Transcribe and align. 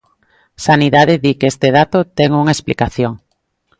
Sanidade 0.65 1.15
di 1.23 1.31
que 1.39 1.47
este 1.53 1.69
dato 1.77 1.99
ten 2.17 2.29
unha 2.41 2.55
explicación. 2.57 3.13